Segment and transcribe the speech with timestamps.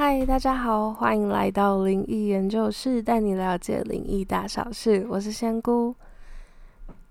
[0.00, 5.04] 嗨，大家好，欢迎来到灵异研究室，带你了解灵异大小事。
[5.10, 5.92] 我是仙姑，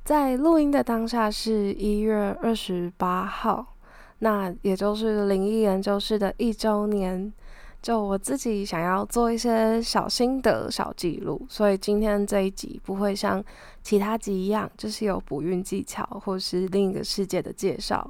[0.06, 3.76] 在录音的当下是一月二十八号，
[4.20, 7.30] 那也就是灵异研究室的一周年。
[7.82, 13.44] 就我自己想要做一些小心得、小记录，所以今天这一集不会像
[13.84, 18.10] 其他集一样，就是有补运技巧或是另一个世界的介绍，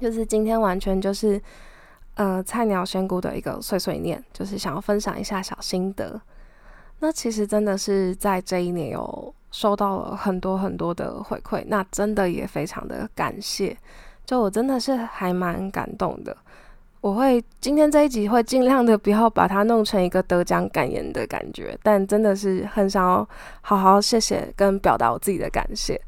[0.00, 1.42] 就是今天完全就是。
[2.20, 6.20] 呃，菜鸟仙姑的一个碎碎念，就是想要分享一下小心得。
[6.98, 13.74] 那其实真的是在这一年有收到了很多很多的回馈，那真的也非常的感谢。
[14.26, 16.36] 就我真的是还蛮感动的。
[17.00, 23.26] 我会今天这一集会尽量的不要把它弄成一个得奖感言的感觉，但真的是很想要
[23.62, 25.98] 好好谢谢跟表达我自己的感谢。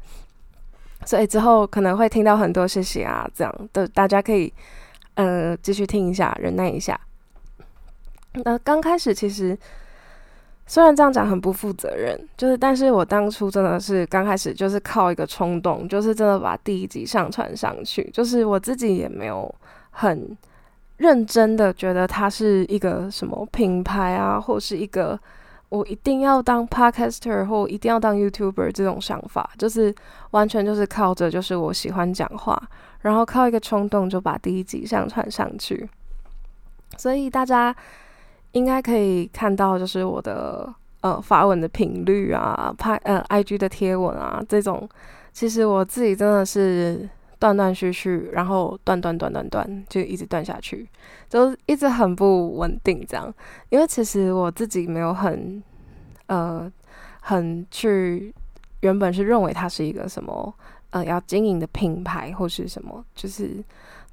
[1.07, 4.53] 所以之后可能会听到很多谢谢啊，这样的大家可以。
[5.15, 6.99] 呃，继续听一下，忍耐一下。
[8.45, 9.55] 那刚开始其实
[10.65, 19.53] 虽然这样讲很不负责任，就是但是我当初真的是刚开始就是靠一个冲动，就是真的把第一集上传上去，就是我自己也没有
[19.91, 20.35] 很
[20.97, 25.19] 认真的觉得它是一个什么品牌啊，或是一个
[25.69, 29.93] 我一定要当 podcaster 或一定要当 YouTuber 这种想法，就是
[30.31, 32.59] 完全就是靠着就是我喜欢讲话。
[33.03, 35.87] 然后靠一个冲动就把第一集上传上去，
[36.97, 37.75] 所以大家
[38.53, 44.87] 应该可以看到，就是我的呃发文的频率啊，拍呃 IG 的贴文啊，这种
[45.33, 47.09] 其实我自己真的是
[47.39, 50.87] 断断续续，然后断断断断断，就一直断下去，
[51.27, 53.33] 就一直很不稳定这样。
[53.67, 55.61] 因为其实我自己没有很
[56.27, 56.71] 呃
[57.19, 58.33] 很去
[58.79, 60.53] 原本是认为它是一个什么。
[60.93, 63.63] 呃，要经营的品牌或是什么，就是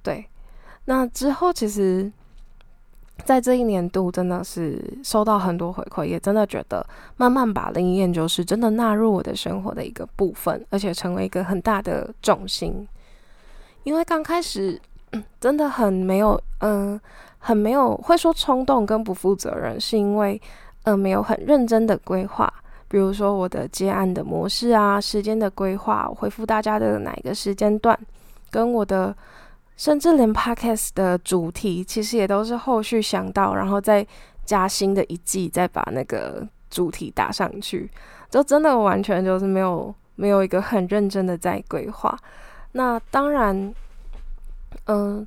[0.03, 0.25] 对。
[0.87, 2.11] 那之后，其实，
[3.23, 6.85] 在这一年度，真的是收到很多回馈，也真的觉得
[7.19, 12.89] 慢慢把灵异研究室真的纳入我的生活的一个部分，而且成为一个很大的重心。
[13.83, 14.81] 因为刚开始
[15.39, 16.99] 真的很没有，嗯，
[17.37, 20.41] 很没有会说冲动跟不负责任，是因为
[20.85, 22.51] 嗯没有很认真的规划。
[22.91, 27.97] 比如说我的接案的模式啊，时间的规划，回复大家的哪一个时间段，
[28.51, 29.17] 跟我的，
[29.77, 34.05] 甚至连 podcast 的主题，其实也都是后续想到，然后再
[34.45, 37.89] 加新的一季，再把那个主题打上去，
[38.29, 42.19] 就真的完全就是没有没有一个很认真的在规划。
[42.73, 43.73] 那当然，
[44.87, 45.25] 嗯。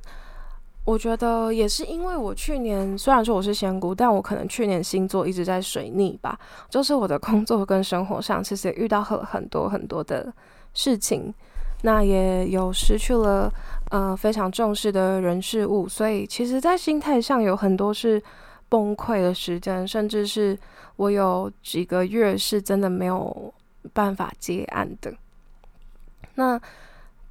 [0.84, 10.30] 我觉得也是，因为我去年虽然说我是仙姑，但我可能去年星座一直在水逆吧，就是我的工作跟生活上其实也遇到很很多很多的
[10.74, 11.32] 事情，
[11.84, 13.50] 那也有失去了
[13.90, 18.22] 呃非常重视的人事物，所以其实，在心态上有很多是
[18.68, 20.58] 崩溃的时间，甚至是
[20.96, 23.54] 我有几个月是真的没有
[23.94, 25.14] 办法接案的，
[26.34, 26.60] 那。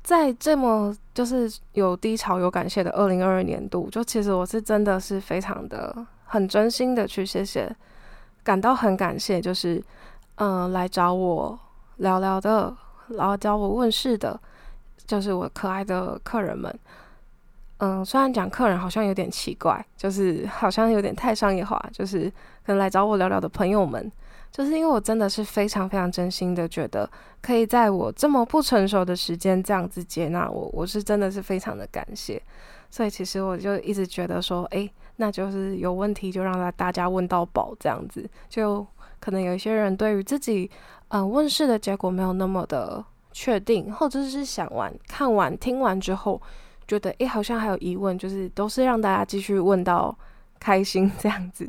[0.03, 7.74] 在这么就是有低潮有感谢的二零二二年度，就其实我是真的是非常的很真心的去谢谢，
[8.44, 9.81] 感到很感谢，就是
[10.36, 11.58] 嗯来找我
[11.97, 12.75] 聊聊的，
[13.08, 14.38] 然后教我问事的，
[15.06, 16.78] 就是我可爱的客人们。
[17.78, 22.30] 嗯，虽然讲客人好像有点奇怪，就是好像有点太商业化，就是
[22.66, 24.12] 可能来找我聊聊的朋友们。
[24.53, 27.09] 就是因为我真的是非常非常真心的觉得，
[27.41, 32.40] 可以在我这么不成熟的时间这样子接纳我，我是真的是非常的感谢。
[32.91, 38.30] 所以其实我就一直觉得说，哎，那就是有问题就让大家问到宝这样子。
[38.47, 38.86] 就
[39.19, 40.70] 可能有一些人对于自己
[41.08, 46.40] 嗯问世的结果没有那么的确定，或者是想完看完听完之后
[46.88, 50.16] 觉得哎好像还有疑问，就是都是让大家继续问到
[50.59, 51.68] 开心这样子。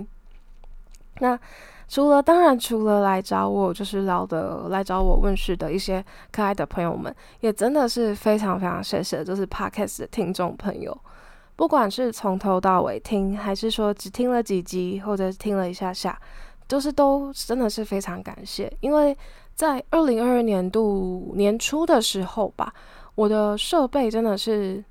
[1.21, 1.41] 那。
[1.87, 10.97] 除了当然，除了来找我就是聊的，来找我问事的一些可爱的朋友们，也真的是非常非常谢谢，就是 Podcast 的听众朋友，
[11.57, 16.19] 不管是从头到尾听，还是说只听了几集，或者听了一下下，
[16.67, 18.73] 都是都真的是非常感谢。
[18.81, 19.17] 因为
[19.55, 22.73] 在二零二二年度年初的时候吧，
[23.15, 24.83] 我的设备真的是，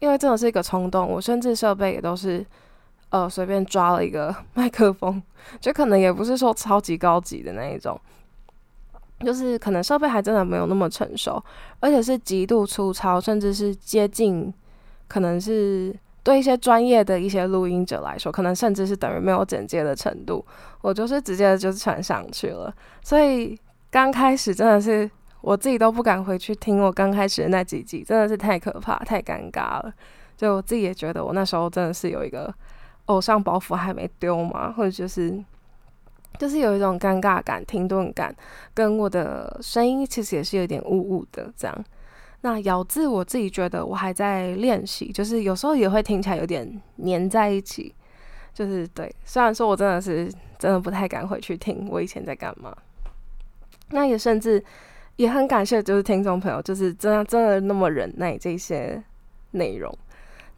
[0.00, 2.44] 因为真的是一个冲动，我甚至设备也都是。
[3.10, 5.20] 呃，随便抓了一个 麦克风，
[5.60, 8.00] 就可能也不是说超级高级的那一种，
[9.20, 11.42] 就是可能设备还真的没有那么成熟，
[11.80, 14.54] 而且是极度粗糙，甚至是接近，
[15.08, 15.92] 可能是
[16.22, 20.44] 对一些专业的一些录音者来说，可能甚至是等于没有剪接的程度。
[20.80, 22.72] 我就是直接就传上去了，
[23.02, 23.58] 所以
[23.90, 25.10] 刚开始真的是
[25.40, 29.92] 我自己都不敢回去听我刚开始的那几集，真的是太可怕、太尴尬了。
[30.36, 32.54] 就我自己也觉得，我那时候真的是有一个。
[33.10, 34.72] 偶像包袱还没丢吗？
[34.72, 35.42] 或者就是
[36.38, 38.34] 就是有一种尴尬感、停顿感，
[38.72, 41.84] 跟我的声音其实也是有点雾雾的这样。
[42.42, 47.94] 那咬字我自己觉得我还在练习，就是有时候也会听起来有点黏在一起。
[48.52, 52.76] 就是对，虽然说我真的是真的不太敢回去听我以前在干嘛。
[53.90, 54.62] 那也甚至
[55.16, 59.02] 也很感谢，就是听众朋友，就是真的真的那么忍耐这些
[59.52, 59.92] 内容。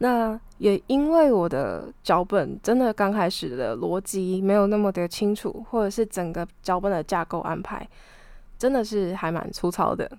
[0.03, 7.87] 那也因为我的脚本真的刚开始的逻辑没有那么的清楚，或者是整个脚本的架构安排
[8.57, 10.11] 真的是还蛮粗糙的，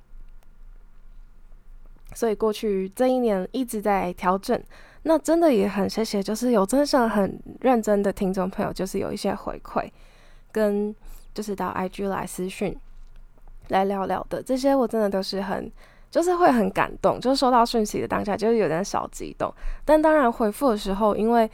[2.14, 4.58] 所以过去这一年一直在调整。
[5.02, 9.86] 那真的也很谢谢，就是有真的很认真的听众朋友，就是有一些回馈，
[10.50, 10.96] 跟
[11.34, 12.74] 就是到 IG 来私讯
[13.68, 15.70] 来聊聊的这些，我真的都是很。
[16.14, 19.52] 就是会很感动，就是收到讯息的当下，就是有点小激动。
[19.84, 21.50] 但当然回复的时候，因为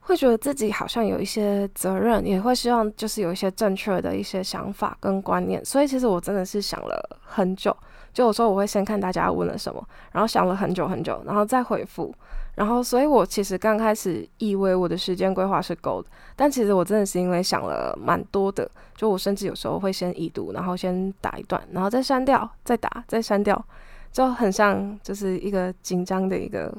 [0.00, 5.62] 会觉得自己好像有一些责任，也会希望就是有一些正确的一些想法跟观念。
[5.62, 7.76] 所以其实我真的是想了很久，
[8.14, 12.14] 就有时候我会先看大家问了什么，然后想了很久很久，然后再回复。
[12.54, 23.64] 然后，所以我其实刚开始以为我的时间规划是够的，但其实我真的是因为想了蛮多的，就我甚至有时候会先已读，然后先打一段，然后再删掉，再打，再删掉，
[24.12, 26.76] 就很像就是一个紧张的一个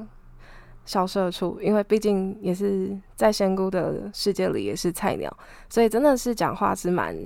[0.86, 5.36] 小社畜，因为毕竟也是在仙姑的世界里也是菜鸟，
[5.68, 7.16] 所以真的是讲话是蛮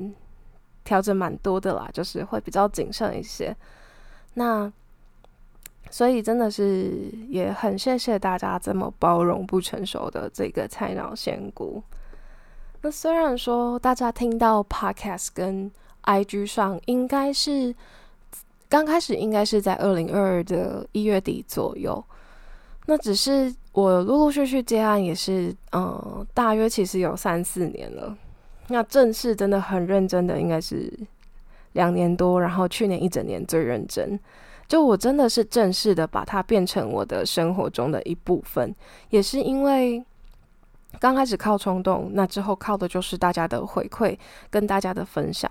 [0.84, 3.54] 调整蛮多的啦，就是会比较谨慎一些。
[4.34, 4.72] 那。
[5.90, 11.82] 所以真的是也很谢谢大家这么包容不成熟的这个菜鸟仙姑。
[12.82, 15.70] 那虽然说大家听到 Podcast 跟
[16.04, 17.74] IG 上应该是
[18.68, 22.04] 刚开始应该是在二零二二的一月底左右，
[22.86, 28.16] 那只是我陆陆续续接案也是嗯大约其实有三四年了。
[28.68, 30.92] 那正式真的很认真的应该是
[31.72, 34.20] 两年多，然后去年一整年最认真。
[34.68, 38.74] 就我真的是正式的把它变成我的生活中的一部分，
[39.08, 40.04] 也是因为
[41.00, 44.16] 刚开始靠冲动，那之后靠的就是大家的回馈
[44.50, 45.50] 跟大家的分享。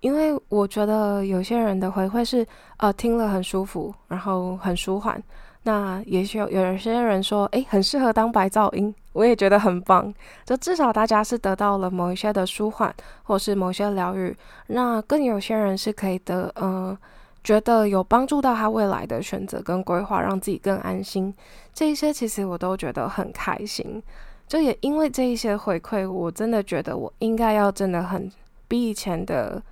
[0.00, 2.46] 因为我觉得有些人的回馈是
[2.76, 5.22] 呃听了很舒服，然后很舒缓。
[5.62, 10.12] 那也许有有些人说，诶，很适合当白噪音，我也觉得很棒。
[10.44, 14.36] 就至少大家是得到了某一些的舒缓，或是某些疗愈。
[14.66, 16.96] 那更有些人是可以得嗯。
[17.42, 21.34] 觉得有帮助到他未来的选择跟规划，让自己更安心，
[21.72, 24.02] 这一些其实我都觉得很开心。
[24.46, 28.30] 就也因为这一些回馈，我真的觉得我应该要真的很
[28.68, 29.62] 比以前的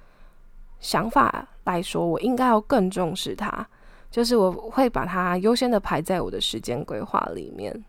[0.81, 3.67] 想法来说，我应该要更重视它。
[4.11, 7.85] 就是我会把它优先的排在我的时间规划里面，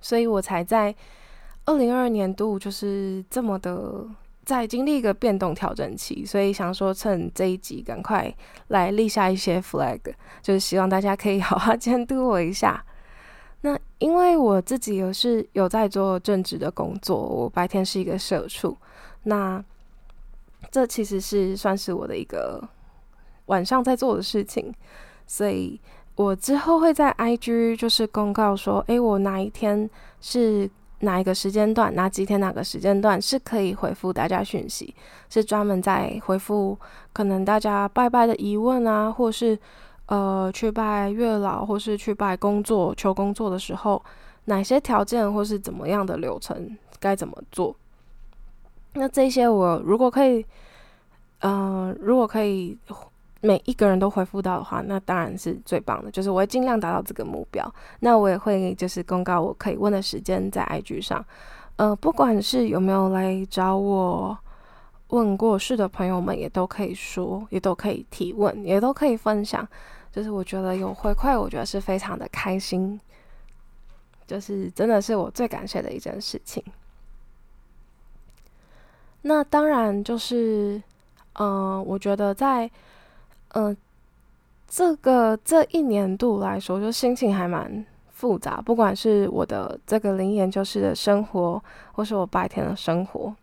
[0.00, 0.92] 所以我才在
[1.66, 4.04] 二零二二年度就是这么的。
[4.46, 8.32] 在经历一个变动调整期，所以想说趁这一集赶快
[8.68, 10.00] 来立下一些 flag，
[10.40, 12.82] 就是希望大家可以好好监督我一下。
[13.62, 18.76] 那因为我自己有是有在做正职的工作，我白天是一个社畜，
[19.24, 19.62] 那
[20.70, 22.62] 这其实是算是我的一个
[23.46, 24.72] 晚上在做的事情，
[25.26, 25.80] 所以
[26.14, 29.90] 我之后会在 IG 就是公告说，诶，我哪一天
[30.20, 30.70] 是。
[31.06, 34.94] 哪一个时间段，哪几天哪个时间段是可以回复大家讯息？
[35.30, 36.78] 是专门在回复
[37.14, 39.58] 可能大家拜拜的疑问啊，或是
[40.06, 44.02] 呃去拜月老，或是去拜工作求工作的时候，
[44.46, 47.74] 哪些条件或是怎么样的流程该怎么做？
[48.94, 50.44] 那这些我如果可以，
[51.40, 52.76] 嗯，如果可以。
[53.46, 56.10] 每一个人都回复到的话，那当然是最棒的。
[56.10, 57.74] 就是我会尽量达到这个目标。
[58.00, 61.24] 那我也会就是公告我可以问的时间在 IG 上。
[61.76, 64.36] 呃，不管是有没有来找我
[65.10, 69.64] 问过事的朋友们，也都可以说，也都可以提问，也都可以分享。
[70.10, 73.00] 就是我觉得有回馈，我觉得是非常的开心。
[74.26, 76.60] 就是真的是我最感谢的一件事情。
[79.22, 80.82] 那当然就是，
[81.34, 82.68] 嗯，我觉得在。
[83.58, 83.74] 嗯，
[84.68, 88.60] 这个这一年度来说，就心情还蛮复杂。
[88.60, 93.34] 不管是我的这个灵研究室的生活，或是我白天的生活，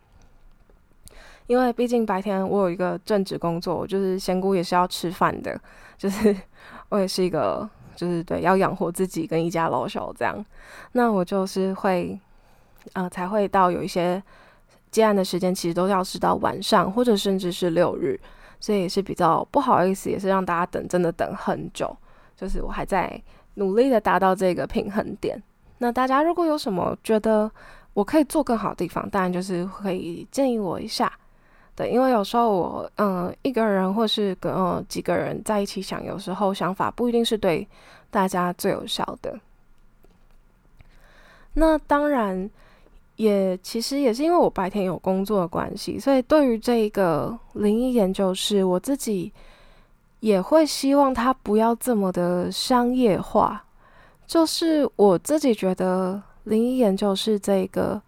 [1.47, 5.59] 因为毕竟白天我有一个正职工作，就是仙姑也是要吃饭的，
[5.97, 6.35] 就是
[6.89, 10.45] 我也是一个，就是对要养活自己跟一家老小这样。
[10.91, 12.19] 那我就是会，
[12.93, 14.21] 呃，才会到有一些
[14.91, 18.19] 接案的时间，其实都要是到晚上，或者甚至是六日。
[18.63, 21.93] 所以也是比较不好意思，也是让大家等，真的等很久。
[22.37, 23.21] 就是我还在
[23.55, 25.37] 努力的达到这个平衡点。
[25.79, 27.51] 那大家如果有什么觉得
[27.93, 31.11] 我可以做更好的地方，当然就是可以建议我一下。
[31.75, 37.67] 对，因为有时候我嗯一个人或是跟几个人在一起想，有时候想法不一定是对
[38.09, 39.37] 大家最有效的。
[41.55, 42.49] 那当然
[43.15, 49.31] 也其实也是因为我白天有工作的关系，所以对于这一个灵异研究室，我自己
[50.19, 53.63] 也会希望它不要这么的商业化。
[54.25, 58.01] 就是我自己觉得灵异研究室这个。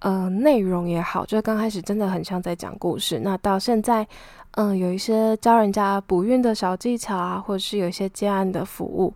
[0.00, 3.18] 呃，内容也好，就刚开始真的很像在讲故事。
[3.18, 4.06] 那到现在，
[4.52, 9.12] 嗯，有一些教人家补孕的小技巧啊，或者是有一些接案的服务。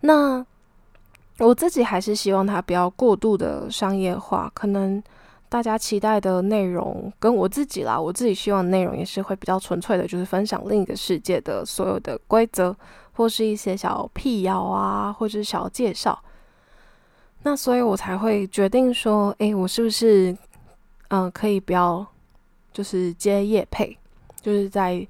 [0.00, 0.44] 那
[1.38, 4.50] 我自己还是希望它不要过度的商业化。
[4.54, 5.02] 可能
[5.48, 12.74] 大家期待的内容跟我自己啦，我自己希望内容也是会比较纯粹的，就是分享另一个世界的所有的规则，
[13.12, 16.18] 或是一些小辟谣啊，或是小介绍。
[17.42, 20.36] 那所以，我才会决定说，诶，我是不是，
[21.08, 22.04] 嗯，可以不要，
[22.72, 23.96] 就是接业配，
[24.40, 25.06] 就是在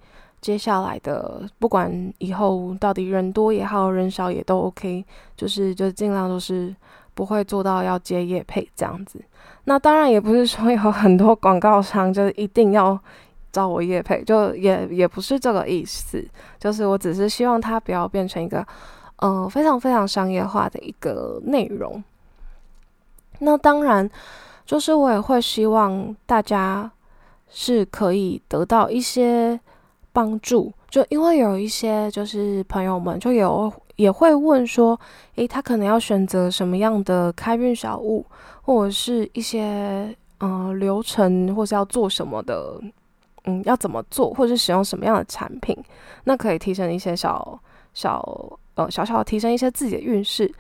[0.47, 5.05] 接下来的，不管以后到底人多也好，人少也都 OK，
[5.37, 6.73] 就是就尽量都是
[7.15, 9.21] 不会做到要接业配这样子。
[9.65, 12.97] 那当然也不是说有很多广告商就一定要
[13.51, 16.25] 找我业配，就也也不是这个意思，
[16.61, 18.65] 就是我只是希望它不要变成一个，
[19.17, 22.01] 嗯，非常非常商业化的一个内容。
[23.41, 24.09] 那当然，
[24.65, 26.89] 就是我也会希望大家
[27.49, 29.59] 是可以得到一些
[30.17, 34.99] 帮助，就因为有一些就是朋友们就有也会问说，
[35.35, 38.25] 诶，他可能要选择什么样的开运小物，
[38.63, 42.81] 或者是一些嗯流程，或是要做什么的，
[43.45, 45.77] 嗯，要怎么做，或者是使用什么样的产品，
[46.25, 47.61] 那可以提升一些小
[47.93, 50.51] 小呃小小提升一些自己的运势，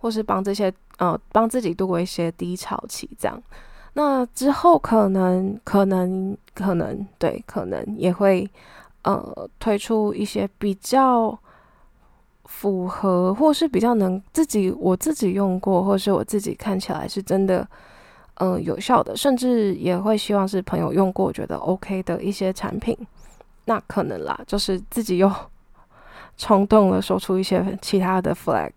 [0.00, 0.72] 或是帮这些。
[0.98, 3.40] 呃，帮自己度过一些低潮期，这样，
[3.92, 8.50] 那之后可能可能可能对，可能也会
[9.02, 11.38] 呃推出一些比较
[12.44, 17.66] 符合，或是比较能自己我自己用过，或是我自己看起来是真的
[18.34, 22.96] 嗯有效的，甚至也会希望是朋友用过觉得 OK 的一些产品，
[23.66, 25.30] 那可能啦，就是自己又
[26.36, 28.70] 冲动了，说出一些其他的 flag。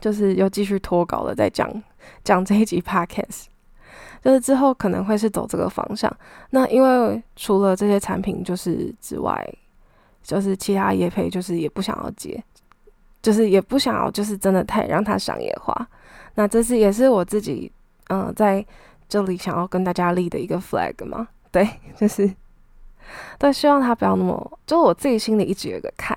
[0.00, 1.70] 就是又继续脱稿了，再讲
[2.24, 3.44] 讲这一集 podcast，
[4.22, 6.10] 就是之后可能会是走这个方向。
[6.50, 9.54] 那因为除了这些产品就是之外，
[10.22, 12.42] 就是其他业配就是也不想要接，
[13.20, 15.88] 就是也不想要就是真的太让它商业化。
[16.34, 17.70] 那这是也是我自己
[18.08, 18.64] 嗯在
[19.08, 22.32] 这里想要跟大家立的一个 flag 嘛，对，就是
[23.38, 26.16] 对，希望他不要那么，就我自己心里一直有个坎，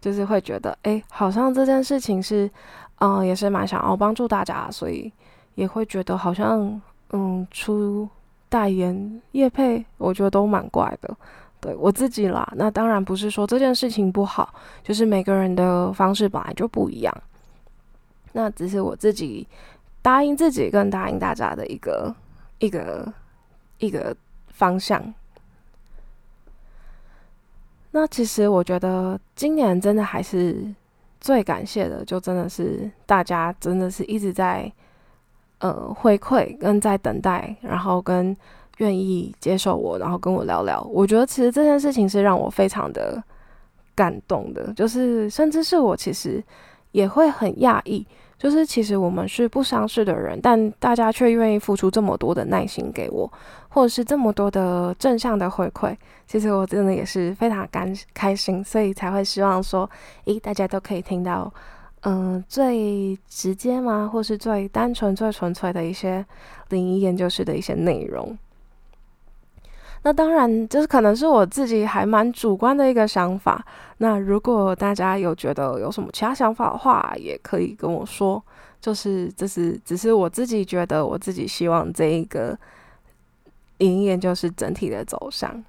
[0.00, 2.50] 就是会觉得哎，好像这件事情是。
[2.98, 5.12] 嗯，也是蛮想要帮助大家，所以
[5.54, 8.08] 也会觉得好像嗯出
[8.48, 11.16] 代言叶配，我觉得都蛮怪的。
[11.60, 17.22] 对我自己啦，那当然不是说这件事情不好，就是每个人的方式本来就不一样。
[18.32, 19.46] 那只是我自己
[20.02, 22.14] 答应自己跟答应大家的一个
[22.58, 23.12] 一个
[23.78, 24.14] 一个
[24.48, 25.14] 方向。
[27.90, 30.74] 那其实我觉得今年真的还是。
[31.18, 34.70] 最感谢的，就真的是大家，真的是一直在
[35.58, 38.36] 呃回馈跟在等待，然后跟
[38.78, 40.82] 愿意接受我，然后跟我聊聊。
[40.92, 43.22] 我觉得其实这件事情是让我非常的
[43.94, 46.42] 感动的，就是甚至是我其实
[46.92, 48.06] 也会很讶异。
[48.38, 53.32] 就是其实我们是不相识的人，但大家却愿意付出这么多的耐心给我，
[53.70, 55.96] 或者是这么多的正向的回馈。
[56.26, 59.88] 其实我真的也是非常感开心，所以才会希望说，
[60.26, 61.50] 诶，大家都可以听到，
[62.08, 64.08] 嗯，最直接吗？
[64.12, 66.24] 或是最单纯、最纯粹的一些
[66.68, 68.38] 灵异研究室的一些内容。
[70.02, 73.66] 那当然，就是可能是我自己还蛮主观的一个想法。
[73.98, 78.40] 那如果大家有觉得有什么其他想法的话，也可以跟我说。
[78.80, 82.56] 就是这是只是我自己觉得，我自己希望这一个
[83.78, 85.64] 灵异研究是整体的走向。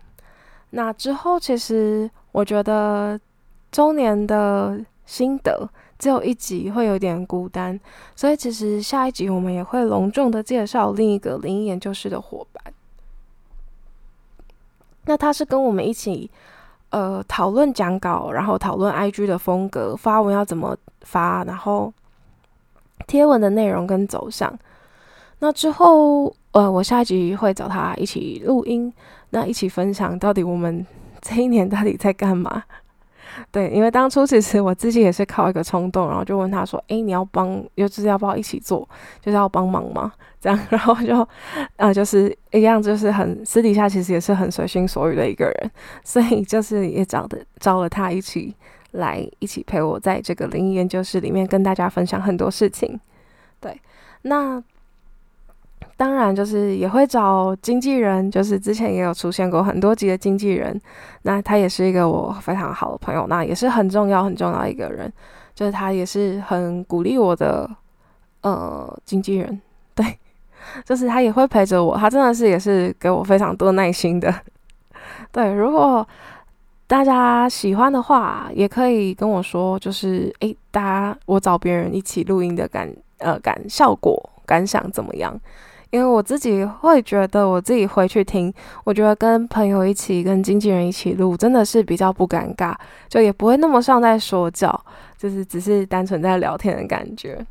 [0.70, 3.20] 那之后，其实我觉得
[3.72, 5.68] 周年的心得
[6.00, 7.80] 只有一集会有点孤单，
[8.16, 12.74] 所以其实下一集我们也会隆重的介绍另一个灵异研究室的伙伴。
[15.06, 16.30] 那他是跟我们一起，
[16.90, 21.94] 呃，讨论讲稿，然后讨论 IG 的风格，发文要怎么发，然后
[23.08, 24.54] 贴文的内容跟走向。
[25.40, 28.94] 那之后，呃，我下一集会找他一起录音，
[29.30, 30.86] 那一起分享到底我们
[31.22, 32.64] 这一年到底在干嘛。
[33.52, 38.88] 对，因为当初其实我自己也是靠一个冲动，然后就问他说：“诶，你要帮，就是要不要一起做，
[39.22, 41.28] 就是要帮忙吗？”这样， 然后就，
[41.76, 45.72] 呃，就是一样，就是很私底下其实也是很随心所欲的一个人，
[46.04, 48.56] 所以就是也找的招了他一起
[48.92, 53.00] 来，一起陪我在这个灵异研究室里面跟大家分享很多事情。
[53.60, 53.80] 对，
[54.24, 54.64] 那。
[55.98, 60.80] 当然，就是也会找经纪人，就是之前也有出现过很多集的经纪人。
[61.24, 65.12] 那他也是一个我非常好的朋友，那也是很重要很重要一个人，
[65.56, 67.68] 就是他也是很鼓励我的
[68.42, 69.60] 呃经纪人。
[69.96, 70.20] 对，
[70.86, 74.32] 就是他也会陪着我，他真的是也是给我非常多耐心的。
[75.32, 76.08] 对，如果
[76.86, 82.88] 大家喜欢的话，也可以跟我说，就是诶，大家我找别人一起录音的感
[83.18, 85.36] 呃感效果感想怎么样？
[85.90, 88.54] 因为我自己会觉得，我自己回去听，
[88.84, 92.76] 我觉得跟朋友一起、跟经纪人一起录，真的是比较不尴尬，
[93.08, 94.80] 就也不会那么像在说教，
[95.18, 97.46] 就是只是单纯在聊天的感觉。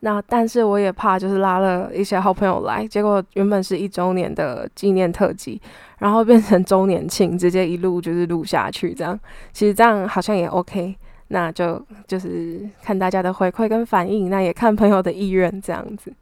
[0.00, 5.60] 那但是我也怕，就是拉了一些好朋友来，结果原本是一周年的纪念特辑，
[5.98, 9.18] 然后变成周年庆，直接一路就是录下去，这样
[9.52, 10.94] 其实这样好像也 OK。
[11.30, 16.12] 那就就是看大家的回馈跟反应，那也看朋友的意愿这样子。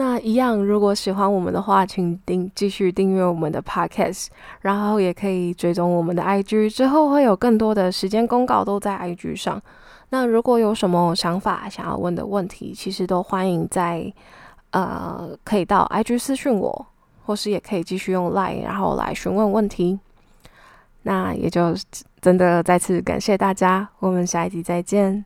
[0.00, 4.28] 那一样，如果喜欢我们的话，请订继续订阅我们的 podcast，
[4.60, 9.60] 然后也可以追踪我们的 IG，之后会有更多的时间公告都在 IG 上。
[10.10, 14.12] 那如果有什么想法想要问的问题，其实都欢迎在
[14.70, 16.86] 呃可以到 IG 私讯我，
[17.26, 19.98] 或是也可以继续用 Line 然后来询问问题。
[21.02, 21.74] 那也就
[22.20, 25.24] 真的再次感谢大家，我们下一集再见。